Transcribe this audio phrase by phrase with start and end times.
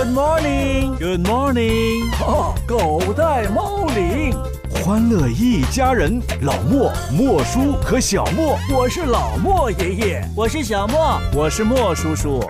[0.00, 0.96] Good morning.
[0.96, 4.34] Good morning，哦，狗带猫铃，
[4.82, 10.24] 欢乐一家人，老莫、莫叔和小莫，我是老莫爷爷。
[10.34, 12.42] 我是小莫，我是莫叔叔。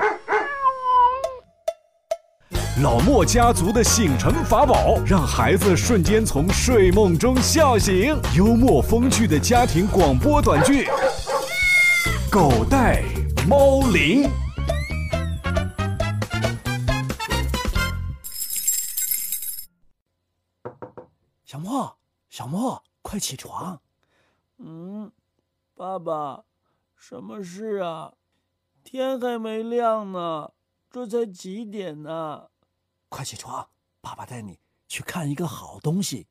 [2.85, 8.17] 老莫家族的醒神法宝，让孩子瞬间从睡梦中笑醒。
[8.37, 10.85] 幽默风趣的家庭广播短剧，
[12.31, 13.03] 《狗带
[13.49, 14.23] 猫铃》。
[21.71, 21.99] 莫，
[22.29, 23.81] 小莫，快起床！
[24.59, 25.13] 嗯，
[25.77, 26.45] 爸爸，
[26.97, 28.15] 什么事啊？
[28.83, 30.51] 天还没亮呢，
[30.91, 32.51] 这才几点呢？
[33.09, 33.69] 快起床，
[34.01, 36.27] 爸爸带你去看一个好东西。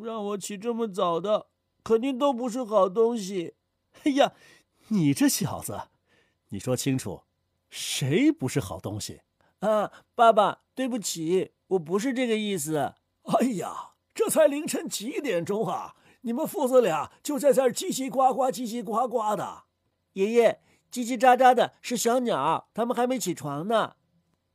[0.00, 1.48] 让我起这么早的，
[1.82, 3.56] 肯定都不是好东西。
[4.04, 4.32] 哎呀，
[4.88, 5.88] 你这小子，
[6.48, 7.24] 你说清楚，
[7.68, 9.20] 谁不是好东西？
[9.58, 12.94] 啊，爸爸，对不起，我不是这个意思。
[13.24, 15.96] 哎呀，这才凌晨几点钟啊？
[16.20, 19.64] 你们父子俩就在这儿叽叽呱呱、叽叽呱呱的。
[20.14, 23.96] 爷爷，叽叽喳喳的是小鸟，它们还没起床呢。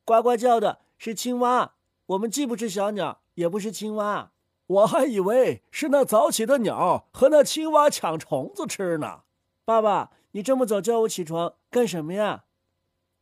[0.06, 1.74] 呱呱叫的是青蛙，
[2.08, 4.32] 我们既不是小鸟，也不是青蛙。
[4.66, 9.24] 我还以为是那早起的鸟和那青蛙抢虫子吃呢。
[9.66, 12.46] 爸爸，你这么早叫我起床干什么呀？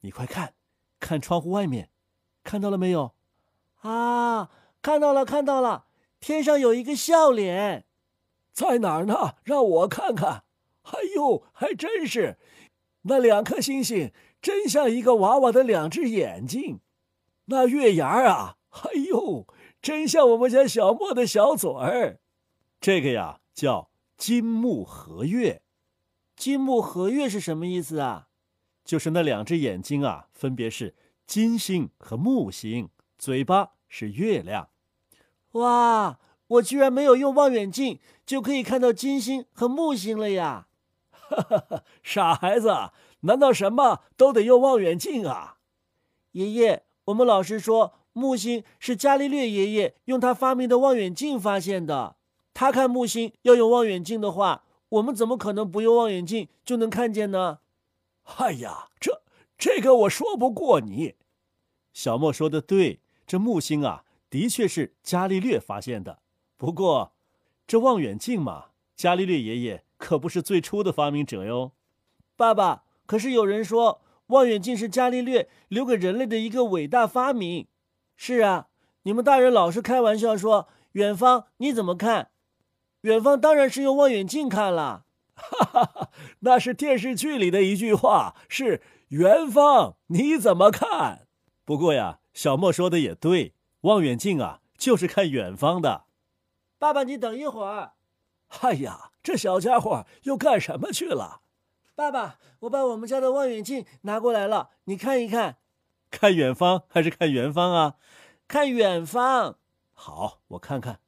[0.01, 0.53] 你快看，
[0.99, 1.89] 看窗户外面，
[2.43, 3.13] 看到了没有？
[3.81, 4.49] 啊，
[4.81, 5.86] 看到了，看到了，
[6.27, 7.85] 天上有一个笑脸。
[8.51, 9.35] 在哪儿呢？
[9.45, 10.43] 让我看看。
[10.81, 12.37] 哎呦，还真是，
[13.03, 14.11] 那两颗星星
[14.41, 16.81] 真像一个娃娃的两只眼睛。
[17.45, 19.47] 那月牙儿啊，哎呦，
[19.81, 22.19] 真像我们家小莫的小嘴儿。
[22.81, 25.61] 这个呀叫金木合月。
[26.35, 28.27] 金木合月是什么意思啊？
[28.83, 30.93] 就是那两只眼睛啊，分别是
[31.25, 34.67] 金星和木星，嘴巴是月亮。
[35.57, 40.67] 哇，我居然没有用望远镜就可以看到金星和木星了呀！
[41.11, 42.73] 哈哈哈，傻孩子，
[43.21, 45.57] 难道什么都得用望远镜啊？
[46.31, 52.15] 爷爷，我们老师说木星是伽利略爷爷用他发明的望远镜发现的。
[52.53, 57.59] 他看木星要用望远镜的话，我们怎么可能不用望远镜就能看见呢？
[58.37, 59.21] 哎呀，这
[59.57, 61.15] 这个我说不过你。
[61.93, 66.19] 小莫说的对，这木星啊，的确是伽利略发现的。
[66.57, 67.13] 不过，
[67.65, 71.73] 这望远镜嘛，伽利略爷爷可不是最初的发明者哟。
[72.35, 77.67] 爸爸，可是有人说望远镜是伽利略留给人类的一个伟大发明。
[78.15, 78.67] 是啊，
[79.03, 82.31] 你们大人老是开玩笑说远方你怎么看？
[83.01, 85.05] 远方当然是用望远镜看了。
[85.37, 91.27] 哈哈哈，那是电视剧里的一句话，是远方你怎么看？
[91.63, 96.05] 不过呀，小莫说的也对，望远镜啊就是看远方的。
[96.77, 97.93] 爸爸，你等一会儿。
[98.61, 101.41] 哎呀，这小家伙又干什么去了？
[101.95, 105.57] 爸爸，我把我们家的望远镜拿过来了，你看一看。
[106.09, 107.95] 看远方还是看远方啊？
[108.47, 109.57] 看远方。
[109.93, 110.99] 好，我看看。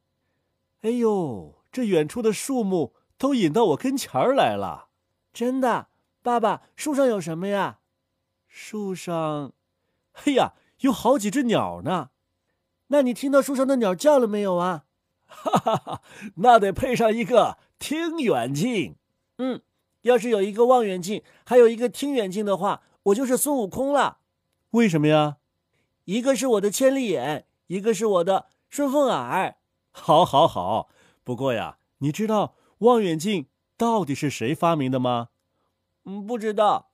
[0.81, 4.89] 哎呦，这远处的树木都引到我跟前儿来了。
[5.31, 5.87] 真的，
[6.21, 7.79] 爸爸，树上有什么呀？
[8.47, 9.53] 树上，
[10.11, 12.09] 嘿呀，有好几只鸟呢。
[12.89, 14.83] 那你听到树上的鸟叫了没有啊？
[15.25, 16.01] 哈哈哈，
[16.35, 18.95] 那得配上一个听远镜。
[19.37, 19.61] 嗯，
[20.01, 24.17] 要是有一个望远镜，还有一个听远镜的话，我就是孙悟空了。
[24.71, 25.37] 为什么呀？
[26.05, 29.55] 一个是我的千里眼，一个是我的顺风耳。
[29.91, 30.89] 好，好，好。
[31.23, 33.47] 不过呀，你知道望远镜
[33.77, 35.29] 到底是谁发明的吗？
[36.05, 36.89] 嗯，不知道。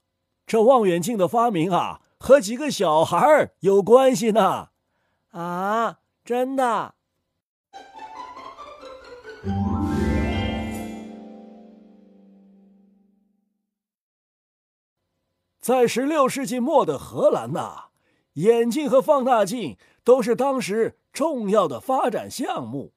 [0.46, 4.68] 这望远镜的发明啊，和几个小孩儿有关系呢。
[5.36, 6.94] 啊，真的。
[15.60, 17.88] 在十六世纪末的荷兰呐，
[18.34, 22.94] 眼镜和放大镜都是当时重要的发展项目。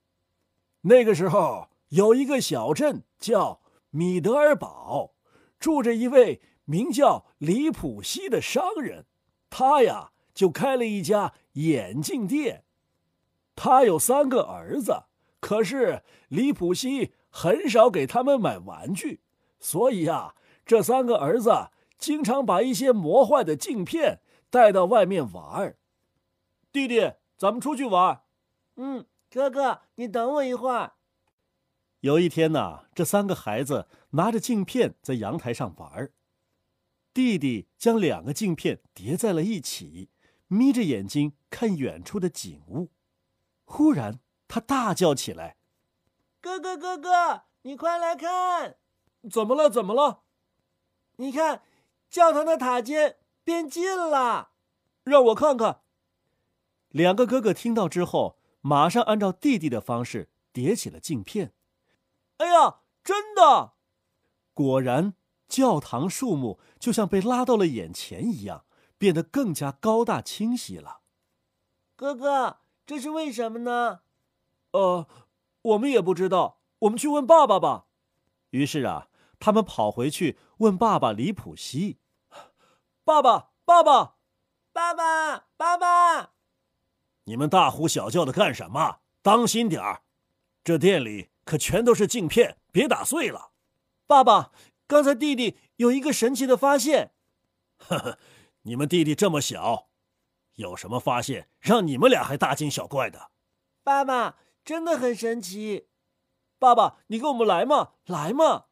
[0.83, 3.59] 那个时候有一个小镇叫
[3.89, 5.12] 米德尔堡，
[5.59, 9.06] 住着一位名叫李普西的商人，
[9.50, 12.63] 他呀就开了一家眼镜店。
[13.57, 15.03] 他有三个儿子，
[15.41, 19.19] 可是李普西很少给他们买玩具，
[19.59, 21.51] 所以啊，这三个儿子。
[21.97, 25.77] 经常把一些磨坏的镜片带到外面玩儿。
[26.71, 28.21] 弟弟，咱们出去玩。
[28.77, 30.94] 嗯，哥哥，你等我一会儿。
[32.00, 36.13] 有一天呢，这三个孩子拿着镜片在阳台上玩儿。
[37.13, 40.09] 弟弟将两个镜片叠在了一起，
[40.50, 42.90] 眯着眼睛看远处的景物。
[43.63, 45.56] 忽然，他大叫起来
[46.42, 48.75] ：“哥哥，哥哥，你快来看！
[49.31, 49.69] 怎么了？
[49.69, 50.24] 怎么了？
[51.16, 51.62] 你看，
[52.10, 54.51] 教堂的塔尖变近了。
[55.04, 55.81] 让我看看。”
[56.90, 61.54] 两个哥哥听到之后，马上按照弟弟的方式叠起了镜片。
[62.38, 63.74] 哎呀，真的！
[64.56, 65.13] 果然，
[65.48, 68.66] 教堂树木就像被拉到了眼前一样，
[69.00, 71.00] 变得更加高大清晰了。
[71.96, 74.01] 哥哥，这是为什么呢？
[74.72, 75.07] 呃，
[75.63, 76.60] 我们也不知道。
[76.80, 77.88] 我们去问爸爸吧。
[78.51, 79.10] 于是啊，
[79.40, 81.98] 他们跑回去问爸爸李普西
[83.04, 84.16] ：“爸爸，爸爸，
[84.72, 86.34] 爸爸，爸爸！
[87.25, 89.00] 你们大呼小叫的干什么？
[89.22, 90.04] 当心点儿，
[90.63, 93.51] 这店里可全都是镜片，别打碎了。”
[94.07, 94.51] 爸爸，
[94.88, 97.13] 刚才弟弟有一个神奇的发现。
[97.78, 98.19] 呵呵，
[98.63, 99.88] 你们弟弟这么小，
[100.56, 103.31] 有什么发现让你们俩还大惊小怪的？
[103.83, 105.88] 爸爸，真的很神奇。
[106.57, 108.65] 爸爸，你跟我们来嘛，来嘛！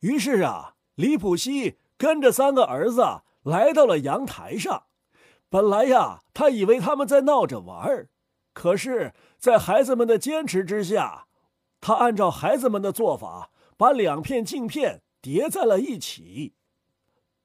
[0.00, 4.84] 于是啊，李普西跟着三个儿子来到了阳台上。
[5.48, 8.10] 本来呀，他以为他们在闹着玩儿，
[8.52, 11.26] 可是，在孩子们的坚持之下，
[11.80, 16.54] 他按照孩子们的做法，把两片镜片叠在了一起。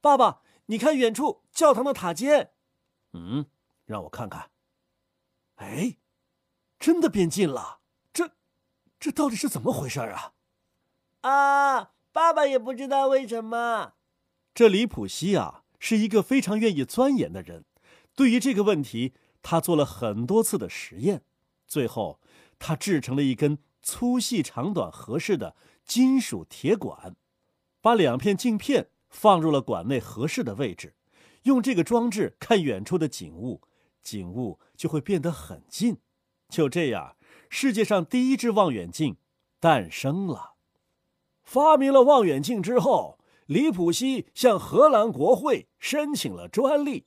[0.01, 2.51] 爸爸，你看远处教堂的塔尖。
[3.13, 3.47] 嗯，
[3.85, 4.51] 让我看看。
[5.55, 5.97] 哎，
[6.79, 7.79] 真的变近了。
[8.13, 8.31] 这
[8.99, 10.33] 这到底是怎么回事啊？
[11.21, 13.93] 啊，爸爸也不知道为什么。
[14.53, 17.65] 这李普西啊，是一个非常愿意钻研的人。
[18.15, 21.23] 对于这个问题，他做了很多次的实验，
[21.67, 22.19] 最后
[22.59, 25.55] 他制成了一根粗细长短合适的
[25.85, 27.15] 金属铁管，
[27.81, 30.95] 把两片镜片放入了管内合适的位置，
[31.43, 33.61] 用这个装置看远处的景物，
[34.01, 35.97] 景物就会变得很近。
[36.49, 37.15] 就这样。
[37.49, 39.15] 世界上第一只望远镜
[39.59, 40.55] 诞生了。
[41.43, 47.05] 发明了望远镜之后，李普西向荷兰国会申请了专利。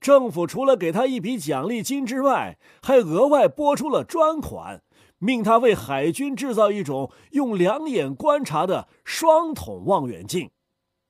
[0.00, 4.82] 政府除了给他一笔奖励金之外，还额外拨出了专款，
[5.18, 10.50] 命他为海军制造一种用两眼观察的双筒望远镜。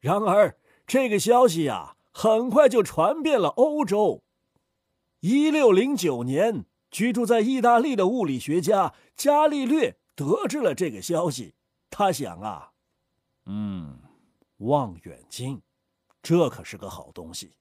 [0.06, 0.56] 然而，
[0.86, 4.22] 这个消息呀，很快就传遍了欧洲。
[5.18, 6.64] 一六零九年。
[6.88, 11.54] 居住在意大利的物理学家伽利略得知了这个消息，
[11.90, 12.72] 他想啊，
[13.46, 13.98] 嗯，
[14.58, 15.60] 望远镜，
[16.22, 17.52] 这可是个好东西。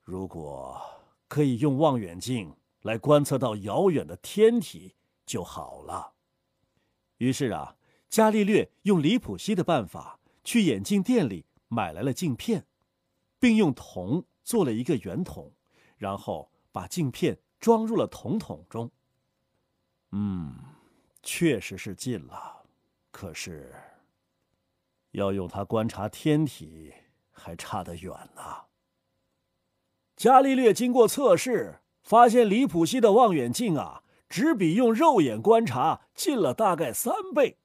[0.00, 0.80] 如果
[1.28, 4.94] 可以用望远镜来观测到遥远的天体
[5.26, 6.12] 就好了。
[7.18, 7.76] 于是啊，
[8.08, 12.66] 伽利略用李普西的办法去眼镜店里买来了镜片，
[13.38, 15.52] 并用铜做了一个圆筒，
[15.96, 17.38] 然后把镜片。
[17.60, 18.90] 装入了铜筒中。
[20.12, 20.54] 嗯，
[21.22, 22.64] 确实是近了，
[23.10, 23.74] 可是
[25.10, 26.90] 要用它观察天体，
[27.30, 28.42] 还差得远呢。
[30.16, 37.58] 伽利略经过测试，发现李普西的望远镜啊，只比用肉眼观察近了大概三倍。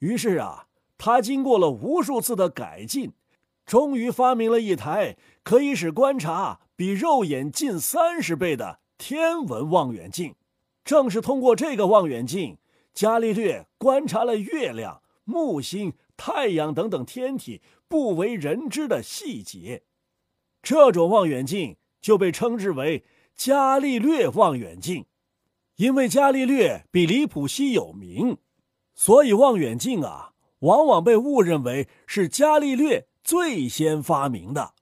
[0.00, 0.66] 于是啊，
[0.98, 3.12] 他经过了无数次的改进，
[3.64, 8.80] 终于发明了一台可以使观察比肉眼近三十倍的。
[8.98, 10.34] 天文望远镜，
[10.82, 12.56] 正是通过这个望远镜，
[12.94, 19.82] 伽利略观察了月亮、木星、太阳等等天体不为人知的细节。
[20.62, 23.04] 这种望远镜就被称之为
[23.34, 25.04] 伽利略望远镜。
[25.76, 28.38] 因为伽利略比李普西有名，
[28.94, 30.32] 所以望远镜啊，
[30.66, 34.72] 往往被误认为是伽利略最先发明的。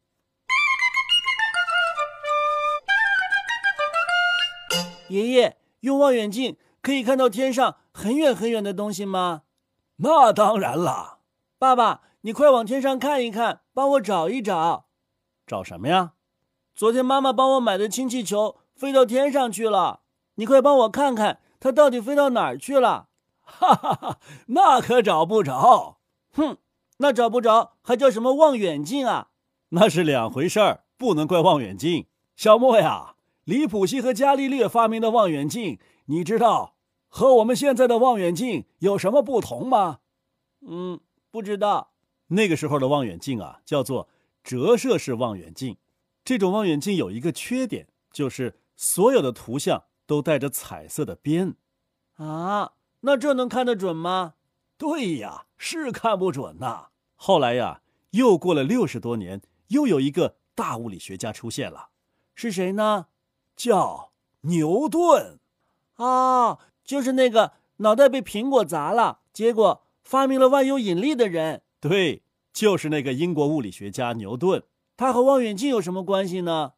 [5.09, 9.43] 爷爷用望远镜可以看到天上很远很远的东西吗？
[9.97, 11.19] 那当然了。
[11.59, 14.87] 爸爸，你快往天上看一看，帮我找一找。
[15.47, 16.14] 找什么呀？
[16.75, 20.00] 昨天妈妈帮我买的氢气球飞到天上去了，
[20.37, 23.09] 你快帮我看看，它到底飞到哪儿去了？
[23.45, 25.99] 哈哈哈，那可找不着。
[26.33, 26.59] 哼，
[26.99, 29.29] 那找不着还叫什么望远镜啊？
[29.71, 32.07] 那是两回事儿，不能怪望远镜。
[32.37, 33.13] 小莫呀。
[33.45, 36.77] 李普西和伽利略发明的望远镜，你知道
[37.09, 39.99] 和我们现在的望远镜有什么不同吗？
[40.67, 40.99] 嗯，
[41.31, 41.93] 不知道。
[42.29, 44.09] 那个时候的望远镜啊，叫做
[44.43, 45.77] 折射式望远镜。
[46.25, 51.57] 这种望远镜有一个缺点，就是所有的图像都带着彩色的边。
[52.15, 52.73] 啊，
[53.07, 54.35] 那这能看得准吗？
[54.79, 56.89] 对呀，是看不准呐。
[57.17, 61.91] 后来呀，又过了六十多年，又有一个大物理学家出现了，
[62.35, 63.09] 是谁呢？
[63.55, 65.39] 叫牛顿。
[65.97, 71.63] 啊，就是那个脑袋被苹果砸了，结果发明了万有引力的人。
[71.81, 72.23] 对，
[72.55, 74.65] 就是那个英国物理学家牛顿。
[74.97, 76.73] 他和望远镜有什么关系呢？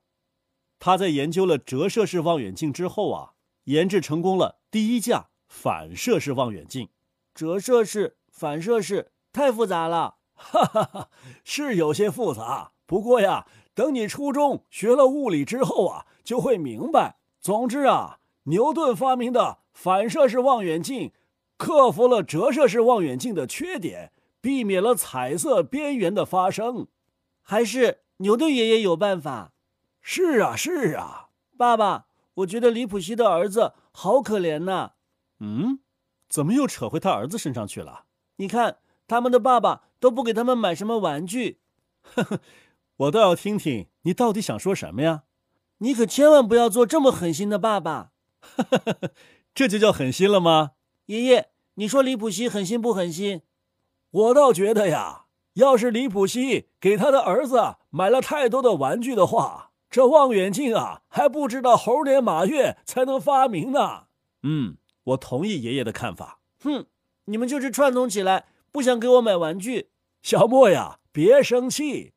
[0.81, 6.91] 他在研究了折射式望远镜之后啊，研制成功了第一架反射式望远镜。
[7.35, 11.09] 折射式、反射式太复杂了，哈哈哈，
[11.45, 12.73] 是有些复杂。
[12.85, 17.17] 不过呀，等你初中学了物理之后啊，就会明白。
[17.41, 21.13] 总之啊，牛顿发明的反射式望远镜，
[21.57, 26.87] 克服了折射式望远镜的缺点，避免了彩色边缘的发生。
[27.41, 29.53] 还是牛顿爷爷有办法。
[30.03, 34.93] 是啊，是啊，爸爸，我觉得李普西的儿子好可怜呐。
[35.41, 35.81] 嗯。
[36.29, 38.07] 怎么又扯回他儿子身上去了？
[38.39, 41.61] 你看，他们的爸爸都不给他们买什么玩具。
[42.03, 42.41] 呵呵，
[42.97, 45.23] 我倒要听听你到底想说什么呀？
[45.79, 48.11] 你可千万不要做这么狠心的爸爸。
[48.41, 49.11] 呵呵呵，
[49.55, 50.73] 这就叫狠心了吗？
[51.07, 53.43] 爷爷，你说李普西狠心不狠心？
[54.11, 64.07] 我倒觉得呀，要是李普西给他的儿子买了太多的玩具的话，这望远镜啊，还不知道猴年马月才能发明呢。
[64.43, 64.77] 嗯。
[65.07, 66.41] 我同意爷爷的看法。
[66.61, 66.87] 哼，
[67.27, 69.91] 你们就是串通起来，不想给我买玩具。
[70.23, 72.13] 小莫呀，别生气。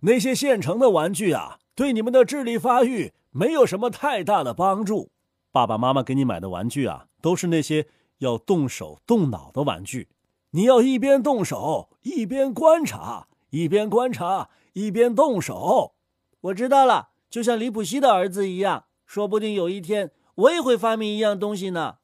[0.00, 5.10] 那些现成的玩具啊，对你们的智力发育没有什么太大的帮助。
[5.50, 7.86] 爸爸妈妈给你买的玩具啊，都是那些
[8.18, 10.08] 要动手动脑的玩具。
[10.50, 15.94] 你要一边动手一边观察，一边观察一边动手。
[16.40, 21.96] 我知道了，就像李普西的儿子一样，说不定有一天我也会发明一样东西呢。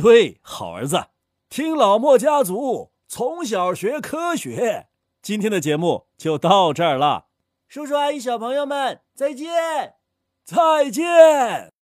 [0.00, 1.06] 对，好儿子，
[1.48, 4.86] 听老莫家族从小学科学。
[5.20, 7.26] 今天的节目就到这儿了，
[7.66, 9.96] 叔叔阿姨、小朋友们再见，
[10.44, 11.77] 再见。